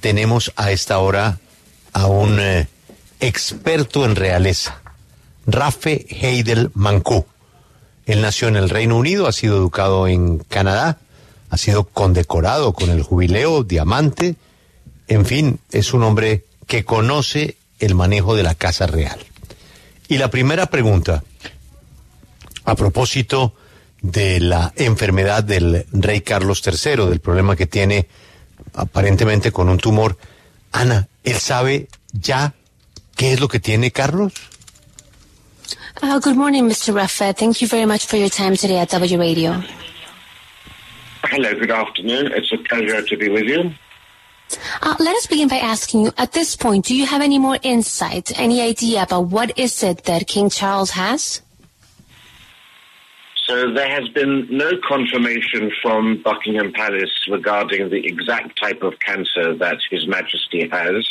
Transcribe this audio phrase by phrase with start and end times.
[0.00, 1.40] Tenemos a esta hora
[1.92, 2.68] a un eh,
[3.20, 4.80] experto en realeza,
[5.46, 7.26] Rafe Heidel Mancú.
[8.06, 10.98] Él nació en el Reino Unido, ha sido educado en Canadá,
[11.50, 14.36] ha sido condecorado con el jubileo, diamante,
[15.08, 19.18] en fin, es un hombre que conoce el manejo de la Casa Real.
[20.06, 21.24] Y la primera pregunta,
[22.64, 23.54] a propósito
[24.02, 28.06] de la enfermedad del rey Carlos III, del problema que tiene
[28.74, 30.16] aparentemente con un tumor,
[30.72, 32.54] Ana, ¿él sabe ya
[33.16, 34.32] qué es lo que tiene Carlos?
[36.02, 36.94] Uh, good morning, Mr.
[36.94, 37.36] Raffet.
[37.36, 39.62] Thank you very much for your time today at W Radio.
[41.24, 42.32] Hello, good afternoon.
[42.32, 43.74] It's a pleasure to be with you.
[44.82, 47.58] Uh, let us begin by asking you, at this point, do you have any more
[47.62, 51.42] insight, any idea about what is it that King Charles has?
[53.50, 59.56] So there has been no confirmation from Buckingham Palace regarding the exact type of cancer
[59.56, 61.04] that His Majesty has.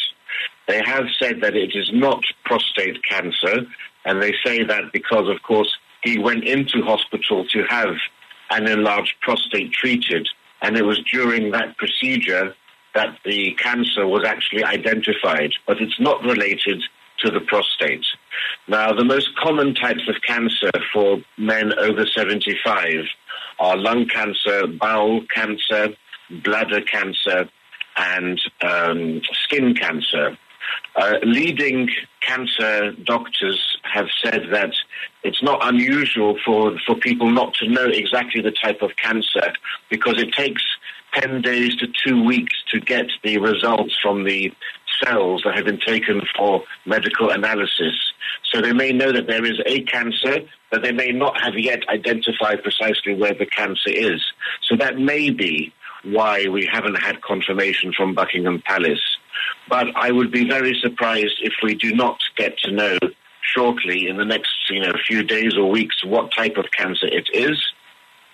[0.65, 3.67] They have said that it is not prostate cancer,
[4.05, 7.95] and they say that because, of course, he went into hospital to have
[8.51, 10.25] an enlarged prostate treated,
[10.61, 12.55] and it was during that procedure
[12.95, 16.81] that the cancer was actually identified, but it's not related
[17.23, 18.05] to the prostate.
[18.67, 23.05] Now, the most common types of cancer for men over 75
[23.59, 25.89] are lung cancer, bowel cancer,
[26.43, 27.49] bladder cancer,
[27.97, 30.37] and um, skin cancer.
[30.95, 31.89] Uh, leading
[32.21, 34.71] cancer doctors have said that
[35.23, 39.53] it's not unusual for, for people not to know exactly the type of cancer
[39.89, 40.63] because it takes
[41.13, 44.51] 10 days to two weeks to get the results from the
[45.03, 47.95] cells that have been taken for medical analysis.
[48.51, 50.39] So they may know that there is a cancer,
[50.71, 54.21] but they may not have yet identified precisely where the cancer is.
[54.63, 55.73] So that may be
[56.03, 59.17] why we haven't had confirmation from Buckingham Palace.
[59.67, 62.97] But I would be very surprised if we do not get to know
[63.41, 67.27] shortly in the next you know few days or weeks what type of cancer it
[67.33, 67.57] is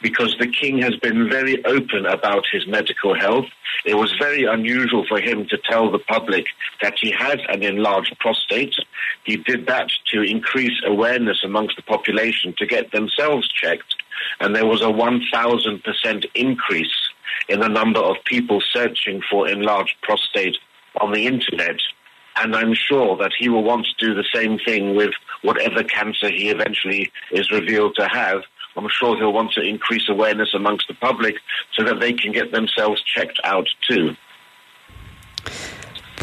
[0.02, 3.46] because the king has been very open about his medical health.
[3.86, 6.48] It was very unusual for him to tell the public
[6.82, 8.76] that he had an enlarged prostate.
[9.24, 13.96] He did that to increase awareness amongst the population to get themselves checked.
[14.40, 16.96] And there was a 1000% increase
[17.48, 20.58] in the number of people searching for enlarged prostate
[21.00, 21.78] on the internet.
[22.38, 26.30] And I'm sure that he will want to do the same thing with whatever cancer
[26.30, 28.42] he eventually is revealed to have.
[28.76, 31.36] I'm sure he'll want to increase awareness amongst the public
[31.74, 34.16] so that they can get themselves checked out too.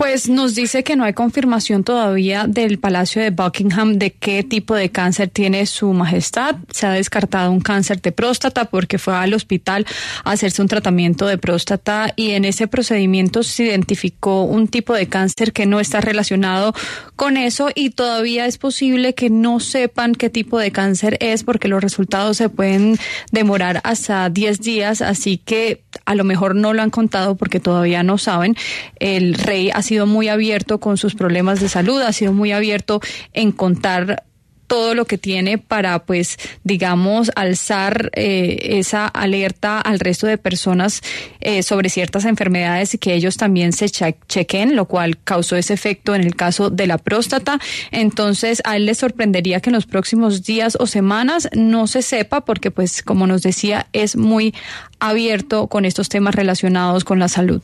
[0.03, 4.75] Pues nos dice que no hay confirmación todavía del Palacio de Buckingham de qué tipo
[4.75, 6.57] de cáncer tiene su majestad.
[6.73, 9.87] Se ha descartado un cáncer de próstata porque fue al hospital
[10.25, 15.07] a hacerse un tratamiento de próstata y en ese procedimiento se identificó un tipo de
[15.07, 16.75] cáncer que no está relacionado
[17.15, 21.69] con eso y todavía es posible que no sepan qué tipo de cáncer es porque
[21.69, 22.99] los resultados se pueden
[23.31, 28.03] demorar hasta 10 días, así que a lo mejor no lo han contado porque todavía
[28.03, 28.57] no saben.
[28.99, 33.01] El rey ha sido muy abierto con sus problemas de salud, ha sido muy abierto
[33.33, 34.25] en contar
[34.73, 41.03] todo lo que tiene para, pues, digamos, alzar eh, esa alerta al resto de personas
[41.41, 45.75] eh, sobre ciertas enfermedades y que ellos también se che chequen, lo cual causó ese
[45.75, 47.59] efecto en el caso de la próstata.
[47.91, 52.47] Entonces, a él le sorprendería que en los próximos días o semanas no se sepa,
[52.47, 54.55] porque, pues, como nos decía, es muy
[55.01, 57.61] abierto con estos temas relacionados con la salud.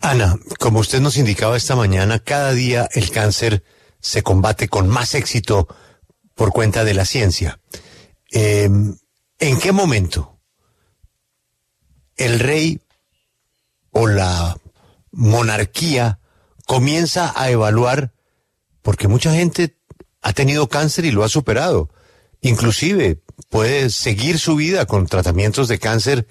[0.00, 3.64] Ana, como usted nos indicaba esta mañana, cada día el cáncer
[3.98, 5.66] se combate con más éxito
[6.34, 7.60] por cuenta de la ciencia.
[8.30, 8.68] Eh,
[9.38, 10.40] ¿En qué momento
[12.16, 12.80] el rey
[13.90, 14.56] o la
[15.10, 16.18] monarquía
[16.66, 18.14] comienza a evaluar,
[18.80, 19.76] porque mucha gente
[20.22, 21.90] ha tenido cáncer y lo ha superado.
[22.40, 26.26] Inclusive puede seguir su vida con tratamientos de cáncer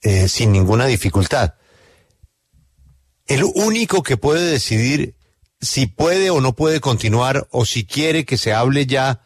[0.00, 1.54] eh, sin ninguna dificultad.
[3.26, 5.16] El único que puede decidir
[5.60, 9.22] si puede o no puede continuar o si quiere que se hable ya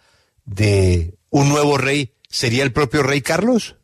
[0.46, 3.76] de un nuevo rey sería el propio rey Carlos.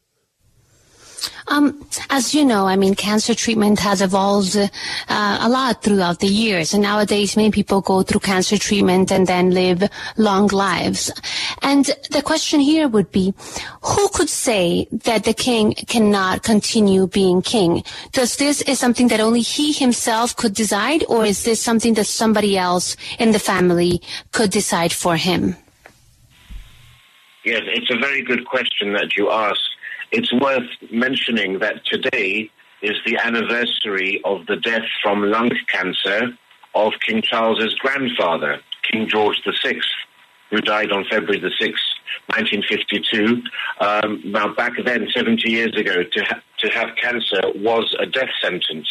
[1.48, 6.28] Um, as you know, I mean, cancer treatment has evolved uh, a lot throughout the
[6.28, 9.82] years, and nowadays many people go through cancer treatment and then live
[10.16, 11.10] long lives.
[11.60, 13.34] And the question here would be,
[13.82, 17.82] who could say that the king cannot continue being king?
[18.12, 22.06] Does this is something that only he himself could decide, or is this something that
[22.06, 24.00] somebody else in the family
[24.30, 25.56] could decide for him?
[27.44, 29.60] Yes, it's a very good question that you ask.
[30.12, 32.48] It's worth mentioning that today
[32.82, 36.38] is the anniversary of the death from lung cancer
[36.76, 39.80] of King Charles's grandfather, King George VI,
[40.50, 41.88] who died on February the 6th,
[42.28, 43.42] 1952.
[43.80, 48.30] Um, now, back then, 70 years ago, to, ha- to have cancer was a death
[48.40, 48.88] sentence.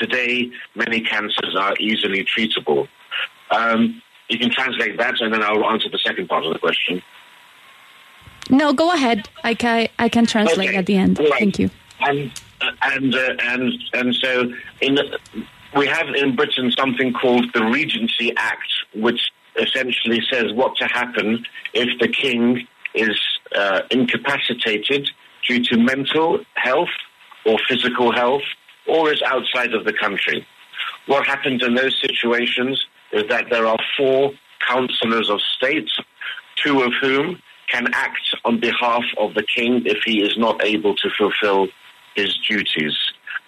[0.00, 2.88] Today, many cancers are easily treatable.
[3.52, 7.02] Um, you can translate that, and then I'll answer the second part of the question.
[8.52, 9.28] No, go ahead.
[9.42, 10.76] I can I can translate Okay.
[10.76, 11.18] at the end.
[11.18, 11.32] Right.
[11.38, 11.70] Thank you.
[12.00, 12.30] and
[12.82, 14.98] and uh, and and so in
[15.74, 19.20] we have in Britain something called the Regency Act, which
[19.56, 23.18] essentially says what to happen if the king is
[23.56, 25.08] uh, incapacitated
[25.48, 26.94] due to mental health
[27.46, 28.42] or physical health
[28.86, 30.46] or is outside of the country.
[31.06, 34.32] What happens in those situations is that there are four
[34.68, 35.90] councillors of state,
[36.56, 37.40] two of whom
[37.72, 41.68] can act on behalf of the king if he is not able to fulfill
[42.14, 42.96] his duties.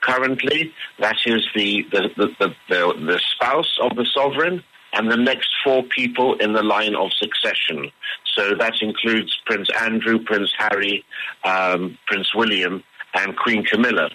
[0.00, 4.62] Currently, that is the, the, the, the, the, spouse of the sovereign
[4.92, 7.90] and the next four people in the line of succession.
[8.34, 11.04] So that includes Prince Andrew, Prince Harry,
[11.44, 12.82] um, Prince William,
[13.14, 14.10] and Queen Camilla.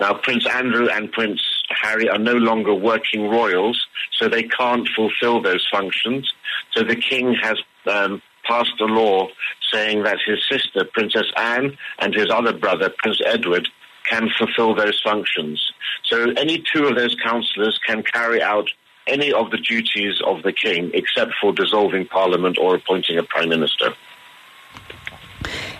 [0.00, 5.42] Now, Prince Andrew and Prince Harry are no longer working royals, so they can't fulfill
[5.42, 6.32] those functions.
[6.72, 9.28] So the king has um, passed a law
[9.72, 13.68] saying that his sister, Princess Anne, and his other brother, Prince Edward,
[14.04, 15.72] can fulfill those functions.
[16.04, 18.68] So any two of those councillors can carry out
[19.06, 23.48] any of the duties of the king except for dissolving parliament or appointing a prime
[23.48, 23.94] minister.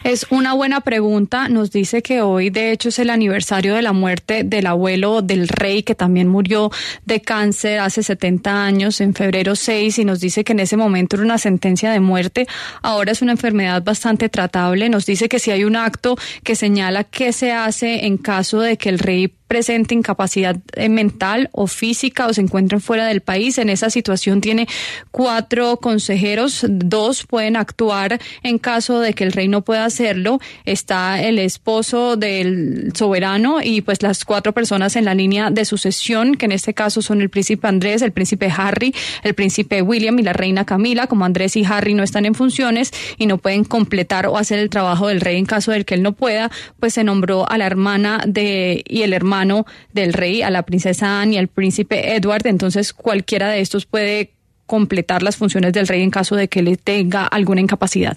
[0.02, 1.49] Es una buena pregunta.
[1.49, 5.49] Nos dice que hoy, de hecho, es el aniversario de la muerte del abuelo del
[5.49, 6.70] rey, que también murió
[7.05, 11.16] de cáncer hace 70 años, en febrero 6, y nos dice que en ese momento
[11.16, 12.46] era una sentencia de muerte.
[12.82, 14.88] Ahora es una enfermedad bastante tratable.
[14.88, 18.76] Nos dice que si hay un acto que señala qué se hace en caso de
[18.76, 23.56] que el rey presente incapacidad eh, mental o física o se encuentren fuera del país.
[23.59, 24.67] En esa situación tiene
[25.12, 30.41] cuatro consejeros, dos pueden actuar en caso de que el rey no pueda hacerlo.
[30.65, 36.35] Está el esposo del soberano y pues las cuatro personas en la línea de sucesión,
[36.35, 38.93] que en este caso son el príncipe Andrés, el príncipe Harry,
[39.23, 41.06] el príncipe William y la reina Camila.
[41.06, 44.69] Como Andrés y Harry no están en funciones y no pueden completar o hacer el
[44.69, 47.67] trabajo del rey en caso de que él no pueda, pues se nombró a la
[47.67, 49.44] hermana de y el hermano
[49.93, 52.46] del rey, a la princesa Anne y al príncipe Edward.
[52.46, 54.32] Entonces cualquiera de estos puede
[54.67, 58.17] completar las funciones del rey en caso de que le tenga alguna incapacidad.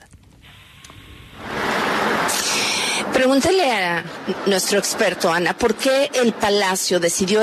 [3.13, 4.03] Pregúntele a
[4.45, 7.41] nuestro experto, Ana, ¿por qué el Palacio decidió,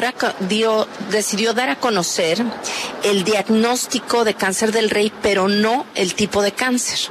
[0.48, 2.42] dio- decidió dar a conocer
[3.02, 7.10] el diagnóstico de cáncer del rey, pero no el tipo de cáncer?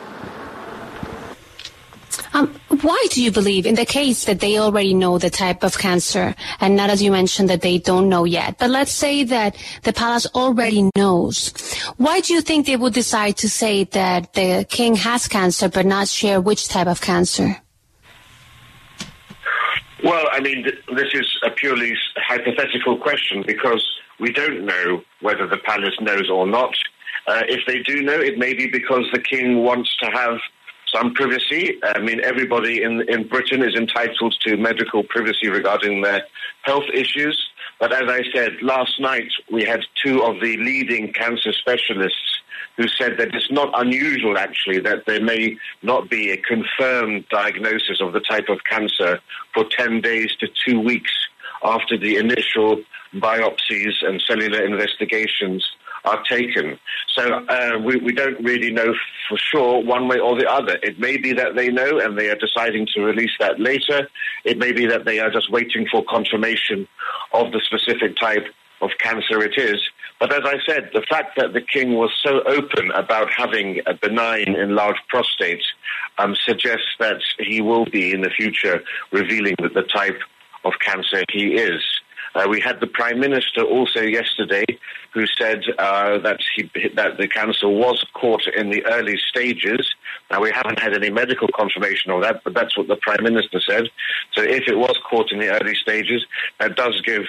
[2.33, 5.77] Um, why do you believe in the case that they already know the type of
[5.77, 9.55] cancer and not as you mentioned that they don't know yet, but let's say that
[9.83, 11.53] the palace already knows.
[11.97, 15.85] Why do you think they would decide to say that the king has cancer but
[15.85, 17.57] not share which type of cancer?
[20.03, 23.83] Well, I mean, th- this is a purely hypothetical question because
[24.19, 26.75] we don't know whether the palace knows or not.
[27.27, 30.39] Uh, if they do know, it may be because the king wants to have
[30.93, 31.79] some privacy.
[31.83, 36.23] I mean, everybody in, in Britain is entitled to medical privacy regarding their
[36.63, 37.41] health issues.
[37.79, 42.39] But as I said, last night we had two of the leading cancer specialists
[42.77, 48.01] who said that it's not unusual, actually, that there may not be a confirmed diagnosis
[48.01, 49.19] of the type of cancer
[49.53, 51.11] for 10 days to two weeks
[51.63, 52.81] after the initial
[53.15, 55.67] biopsies and cellular investigations
[56.05, 56.79] are taken.
[57.15, 58.93] So uh, we, we don't really know
[59.29, 60.77] for sure one way or the other.
[60.83, 64.09] It may be that they know and they are deciding to release that later.
[64.43, 66.87] It may be that they are just waiting for confirmation
[67.33, 68.45] of the specific type
[68.81, 69.79] of cancer it is.
[70.19, 73.93] But as I said, the fact that the king was so open about having a
[73.93, 75.63] benign enlarged prostate
[76.17, 80.19] um, suggests that he will be in the future revealing the type
[80.63, 81.81] of cancer he is.
[82.35, 84.65] Uh, we had the prime minister also yesterday,
[85.13, 86.63] who said uh, that he,
[86.95, 89.93] that the cancer was caught in the early stages.
[90.31, 93.59] Now we haven't had any medical confirmation of that, but that's what the prime minister
[93.59, 93.89] said.
[94.33, 96.25] So if it was caught in the early stages,
[96.59, 97.23] that does give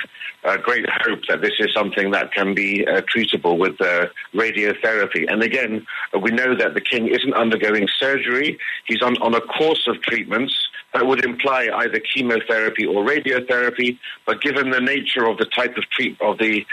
[0.45, 5.31] uh, great hope that this is something that can be uh, treatable with uh, radiotherapy.
[5.31, 5.87] And again,
[6.19, 10.55] we know that the king isn't undergoing surgery; he's on, on a course of treatments
[10.95, 13.99] that would imply either chemotherapy or radiotherapy.
[14.27, 16.65] But given the nature of the type of treat of the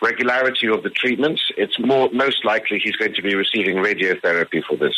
[0.00, 4.76] regularity of the treatments, it's more most likely he's going to be receiving radiotherapy for
[4.76, 4.96] this.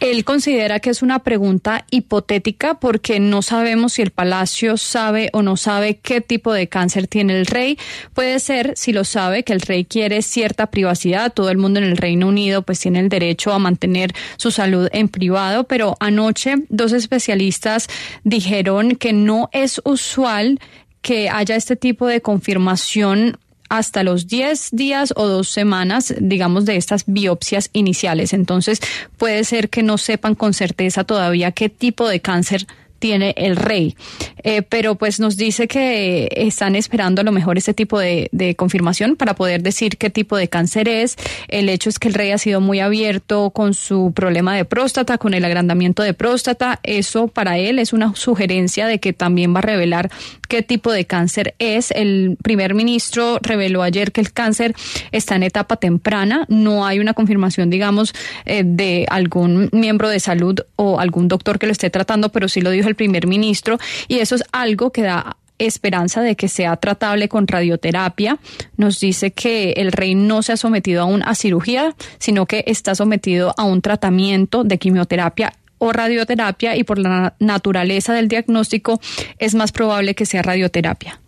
[0.00, 5.40] Él considera que es una pregunta hipotética porque no sabemos si el palacio sabe o
[5.42, 7.78] no sabe qué tipo de cáncer tiene el rey.
[8.12, 11.32] Puede ser, si lo sabe, que el rey quiere cierta privacidad.
[11.32, 14.88] Todo el mundo en el Reino Unido pues tiene el derecho a mantener su salud
[14.92, 17.88] en privado, pero anoche dos especialistas
[18.22, 20.60] dijeron que no es usual
[21.06, 26.74] que haya este tipo de confirmación hasta los 10 días o dos semanas, digamos, de
[26.74, 28.32] estas biopsias iniciales.
[28.32, 28.80] Entonces,
[29.16, 32.66] puede ser que no sepan con certeza todavía qué tipo de cáncer
[32.98, 33.96] tiene el rey.
[34.42, 38.54] Eh, pero pues nos dice que están esperando a lo mejor este tipo de, de,
[38.54, 41.16] confirmación para poder decir qué tipo de cáncer es.
[41.48, 45.18] El hecho es que el rey ha sido muy abierto con su problema de próstata,
[45.18, 46.78] con el agrandamiento de próstata.
[46.82, 50.10] Eso para él es una sugerencia de que también va a revelar
[50.48, 51.90] qué tipo de cáncer es.
[51.90, 54.74] El primer ministro reveló ayer que el cáncer
[55.12, 56.46] está en etapa temprana.
[56.48, 61.66] No hay una confirmación, digamos, eh, de algún miembro de salud o algún doctor que
[61.66, 63.78] lo esté tratando, pero sí lo dijo el primer ministro.
[64.08, 68.38] Y eso es algo que da esperanza de que sea tratable con radioterapia.
[68.76, 72.94] Nos dice que el rey no se ha sometido aún a cirugía, sino que está
[72.94, 79.00] sometido a un tratamiento de quimioterapia o radioterapia y por la naturaleza del diagnóstico
[79.38, 81.20] es más probable que sea radioterapia.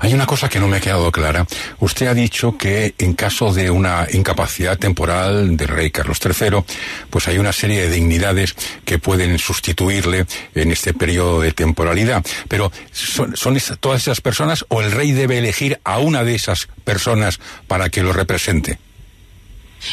[0.00, 1.46] Hay una cosa que no me ha quedado clara.
[1.80, 6.64] Usted ha dicho que en caso de una incapacidad temporal del rey Carlos III,
[7.10, 8.54] pues hay una serie de dignidades
[8.84, 12.24] que pueden sustituirle en este periodo de temporalidad.
[12.48, 16.68] Pero ¿son, son todas esas personas o el rey debe elegir a una de esas
[16.84, 18.78] personas para que lo represente?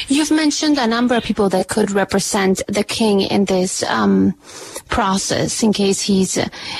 [0.07, 4.33] You've mentioned a number of people that could represent the king in this um,
[4.87, 6.37] process in case he's,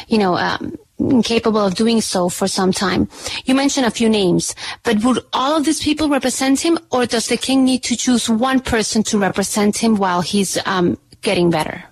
[0.07, 0.77] you know, um,
[1.09, 3.09] incapable of doing so for some time.
[3.45, 7.27] You mentioned a few names, but would all of these people represent him, or does
[7.27, 11.85] the king need to choose one person to represent him while he's um, getting better?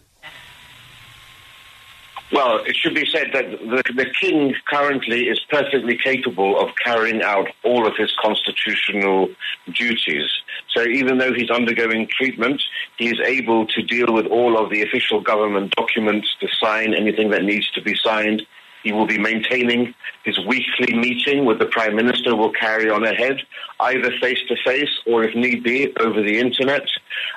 [2.32, 7.24] Well, it should be said that the, the, king currently is perfectly capable of carrying
[7.24, 9.30] out all of his constitutional
[9.74, 10.30] duties.
[10.76, 12.62] So even though he's undergoing treatment,
[12.98, 17.32] he is able to deal with all of the official government documents, to sign anything
[17.32, 18.44] that needs to be signed.
[18.84, 19.94] He will be maintaining
[20.24, 23.38] his weekly meeting with the Prime Minister will carry on ahead,
[23.80, 26.88] either face to face or, if need be, over the internet.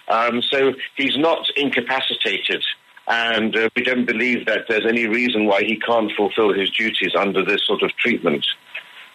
[0.09, 2.63] Um, so he's not incapacitated
[3.09, 7.13] and uh, we don't believe that there's any reason why he can't fulfill his duties
[7.19, 8.47] under this sort of treatment.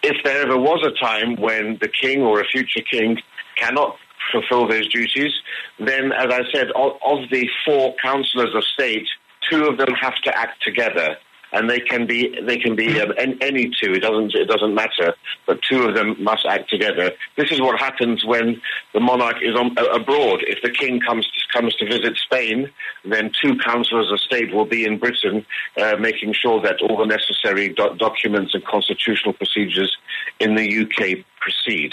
[0.04, 3.18] If there ever was a time when the king or a future king
[3.56, 3.98] cannot
[4.32, 5.32] fulfill those duties,
[5.80, 9.08] then, as I said, of, of the four councillors of state,
[9.50, 11.18] two of them have to act together
[11.52, 13.94] and they can be they can be um, any two.
[13.94, 15.14] It doesn't it doesn't matter.
[15.46, 17.12] But two of them must act together.
[17.36, 18.62] This is what happens when
[18.94, 20.44] the monarch is on, uh, abroad.
[20.48, 22.70] If the king comes to, comes to visit Spain,
[23.06, 25.46] then two councillors of state will be in Britain,
[25.82, 29.96] uh, making sure that all the necessary do- documents and constitutional procedures
[30.40, 31.92] in the UK proceed.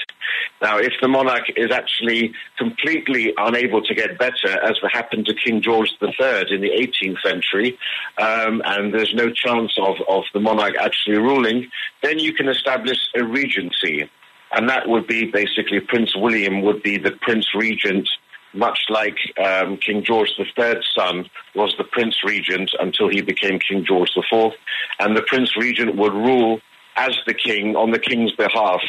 [0.65, 5.61] Now, if the monarch is actually completely unable to get better, as happened to King
[5.61, 7.79] George III in the 18th century,
[8.17, 11.69] um, and there's no chance of, of the monarch actually ruling,
[12.03, 14.09] then you can establish a regency.
[14.53, 18.09] And that would be basically Prince William would be the Prince Regent
[18.55, 23.85] much like um, King George III's son was the Prince Regent until he became King
[23.87, 24.53] George IV.
[24.99, 26.61] And the Prince Regent would rule
[26.97, 28.81] as the king on the king's behalf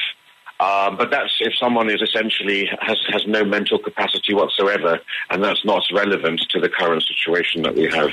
[0.60, 5.66] uh, but that's if someone is essentially has, has no mental capacity whatsoever, and that's
[5.66, 8.12] not relevant to the current situation that we have.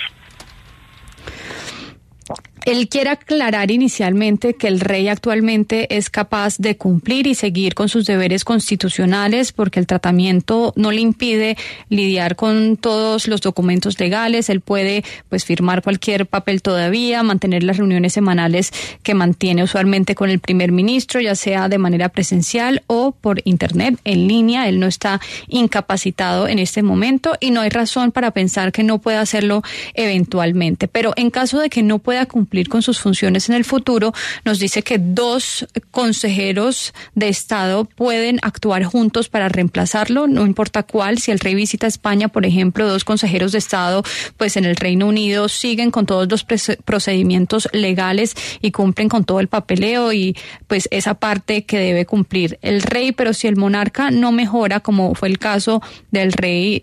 [2.64, 7.88] Él quiere aclarar inicialmente que el rey actualmente es capaz de cumplir y seguir con
[7.88, 11.56] sus deberes constitucionales porque el tratamiento no le impide
[11.88, 14.48] lidiar con todos los documentos legales.
[14.48, 18.70] Él puede pues firmar cualquier papel todavía, mantener las reuniones semanales
[19.02, 23.98] que mantiene usualmente con el primer ministro, ya sea de manera presencial o por internet,
[24.04, 24.68] en línea.
[24.68, 28.98] Él no está incapacitado en este momento y no hay razón para pensar que no
[28.98, 29.62] pueda hacerlo
[29.94, 30.86] eventualmente.
[30.86, 34.12] Pero en caso de que no pueda cumplir con sus funciones en el futuro,
[34.44, 41.18] nos dice que dos consejeros de Estado pueden actuar juntos para reemplazarlo, no importa cuál.
[41.18, 44.02] Si el rey visita España, por ejemplo, dos consejeros de Estado,
[44.36, 49.40] pues en el Reino Unido siguen con todos los procedimientos legales y cumplen con todo
[49.40, 53.12] el papeleo y pues esa parte que debe cumplir el rey.
[53.12, 56.82] Pero si el monarca no mejora, como fue el caso del rey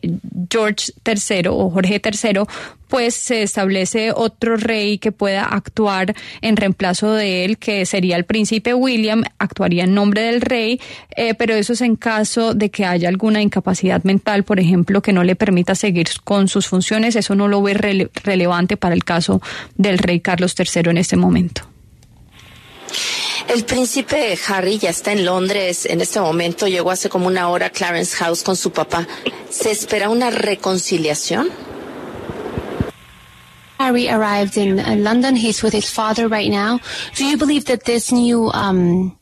[0.49, 2.41] George III o Jorge III,
[2.89, 8.25] pues se establece otro rey que pueda actuar en reemplazo de él, que sería el
[8.25, 10.81] príncipe William, actuaría en nombre del rey,
[11.15, 15.13] eh, pero eso es en caso de que haya alguna incapacidad mental, por ejemplo, que
[15.13, 17.15] no le permita seguir con sus funciones.
[17.15, 19.41] Eso no lo ve relevante para el caso
[19.75, 21.61] del rey Carlos III en este momento.
[23.47, 26.67] El príncipe Harry ya está en Londres en este momento.
[26.67, 29.07] Llegó hace como una hora a Clarence House con su papá.
[29.49, 31.49] ¿Se espera una reconciliación?
[33.79, 35.37] Harry arrived in uh, London.
[35.37, 36.81] He's with his father right now.
[37.15, 39.17] Do you believe that this new um,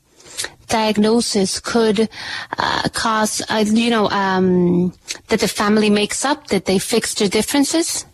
[0.68, 2.10] diagnosis could
[2.58, 4.94] uh, cause, uh, you know, um,
[5.28, 8.06] that the family makes up, that they fix their differences?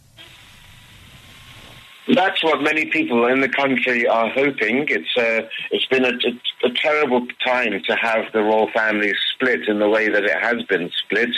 [2.13, 4.85] That's what many people in the country are hoping.
[4.89, 9.69] It's uh, it's been a, a, a, terrible time to have the royal family split
[9.69, 11.29] in the way that it has been split,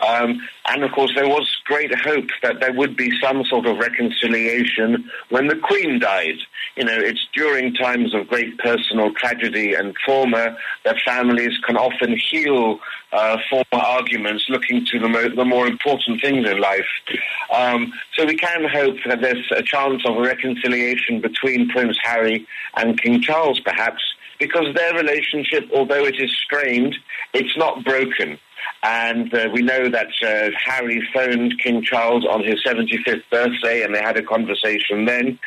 [0.00, 3.76] um, and of course there was great hope that there would be some sort of
[3.76, 6.38] reconciliation when the Queen died.
[6.76, 12.18] You know, it's during times of great personal tragedy and trauma that families can often
[12.18, 12.80] heal
[13.12, 16.86] uh, former arguments, looking to the, mo- the, more important things in life.
[17.54, 22.46] Um, so we can hope that there's a chance of a reconciliation between Prince Harry
[22.76, 24.02] and King Charles, perhaps,
[24.38, 26.96] because their relationship, although it is strained,
[27.34, 28.38] it's not broken.
[28.82, 33.94] And uh, we know that uh, Harry phoned King Charles on his 75th birthday and
[33.94, 35.38] they had a conversation then.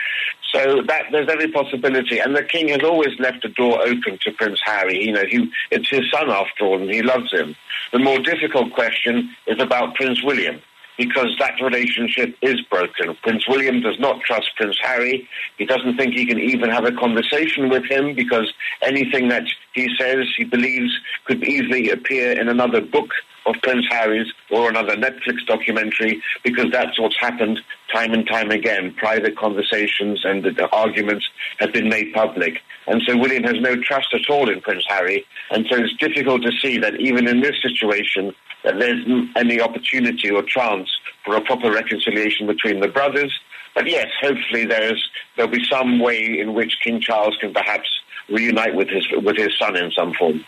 [0.54, 2.20] So that there's every possibility.
[2.20, 5.06] And the king has always left the door open to Prince Harry.
[5.06, 7.56] You know, he, it's his son after all and he loves him.
[7.94, 10.62] The more difficult question is about Prince William
[11.02, 13.18] because that relationship is broken.
[13.24, 15.28] Prince William does not trust Prince Harry.
[15.58, 19.90] He doesn't think he can even have a conversation with him because anything that he
[19.98, 20.92] says he believes
[21.26, 23.10] could easily appear in another book
[23.46, 27.60] of Prince Harry's or another Netflix documentary because that's what's happened
[27.94, 28.94] time and time again.
[28.98, 31.28] Private conversations and the, arguments
[31.60, 32.60] have been made public.
[32.88, 35.26] And so William has no trust at all in Prince Harry.
[35.50, 39.04] And so it's difficult to see that even in this situation, that there's
[39.36, 40.90] any opportunity or chance
[41.26, 43.34] for a proper reconciliation between the brothers.
[43.74, 47.90] But yes, hopefully there's there'll be some way in which King Charles can perhaps
[48.30, 50.44] reunite with his with his son in some form.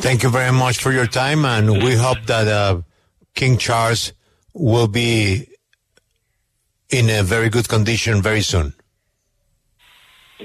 [0.00, 2.80] Thank you very much for your time, and we hope that uh,
[3.34, 4.12] King Charles
[4.54, 5.46] will be
[6.88, 8.72] in a very good condition very soon.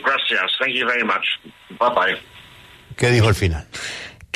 [0.04, 0.52] Gracias.
[0.60, 1.26] Thank you very much.
[1.80, 2.16] Bye bye.
[2.98, 3.66] ¿Qué dijo al final?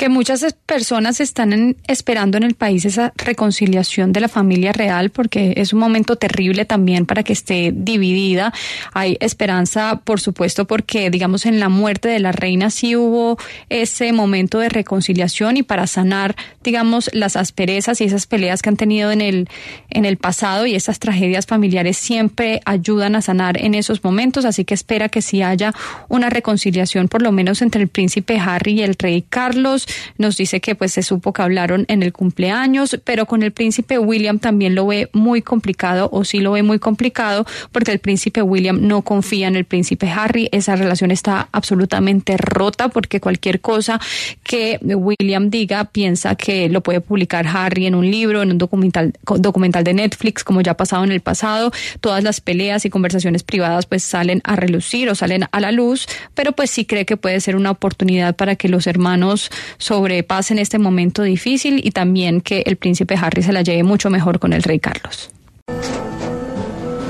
[0.00, 5.52] Que muchas personas están esperando en el país esa reconciliación de la familia real porque
[5.58, 8.50] es un momento terrible también para que esté dividida.
[8.94, 13.36] Hay esperanza, por supuesto, porque digamos en la muerte de la reina sí hubo
[13.68, 16.34] ese momento de reconciliación y para sanar,
[16.64, 19.50] digamos, las asperezas y esas peleas que han tenido en el
[19.90, 24.64] en el pasado y esas tragedias familiares siempre ayudan a sanar en esos momentos, así
[24.64, 25.74] que espera que sí haya
[26.08, 30.60] una reconciliación por lo menos entre el príncipe Harry y el rey Carlos nos dice
[30.60, 34.74] que pues se supo que hablaron en el cumpleaños, pero con el príncipe William también
[34.74, 39.02] lo ve muy complicado o sí lo ve muy complicado porque el príncipe William no
[39.02, 44.00] confía en el príncipe Harry, esa relación está absolutamente rota porque cualquier cosa
[44.42, 49.12] que William diga piensa que lo puede publicar Harry en un libro, en un documental
[49.24, 53.42] documental de Netflix como ya ha pasado en el pasado, todas las peleas y conversaciones
[53.42, 57.16] privadas pues salen a relucir o salen a la luz, pero pues sí cree que
[57.16, 59.50] puede ser una oportunidad para que los hermanos
[59.80, 64.38] sobrepasen este momento difícil y también que el príncipe Harry se la lleve mucho mejor
[64.38, 65.30] con el rey Carlos.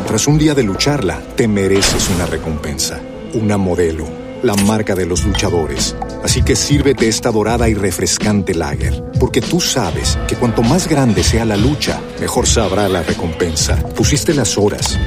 [0.06, 2.98] Tras un día de lucharla, te mereces una recompensa,
[3.34, 4.08] una modelo,
[4.42, 5.94] la marca de los luchadores.
[6.24, 11.22] Así que sírvete esta dorada y refrescante lager, porque tú sabes que cuanto más grande
[11.22, 13.76] sea la lucha, mejor sabrá la recompensa.
[13.94, 14.98] Pusiste las horas,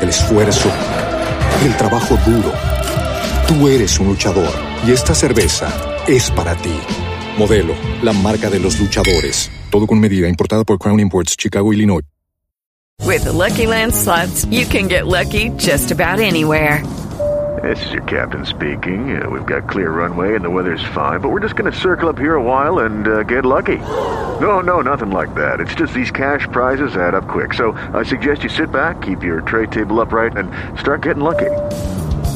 [0.00, 0.70] el esfuerzo
[1.64, 2.52] el trabajo duro.
[3.48, 4.52] Tú eres un luchador
[4.86, 6.74] y esta cerveza es para ti.
[7.38, 9.50] Modelo, la marca de los luchadores.
[9.70, 12.02] Todo con medida, importada por Crown Imports, Chicago, Illinois.
[13.04, 16.82] With the Lucky Land slots, you can get lucky just about anywhere.
[17.62, 19.20] This is your captain speaking.
[19.20, 22.08] Uh, we've got clear runway and the weather's fine, but we're just going to circle
[22.08, 23.78] up here a while and uh, get lucky.
[24.40, 25.60] No, no, nothing like that.
[25.60, 27.54] It's just these cash prizes add up quick.
[27.54, 31.50] So I suggest you sit back, keep your tray table upright, and start getting lucky.